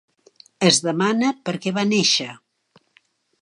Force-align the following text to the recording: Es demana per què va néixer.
Es 0.69 0.79
demana 0.85 1.29
per 1.49 1.55
què 1.67 1.75
va 1.77 1.85
néixer. 1.91 2.27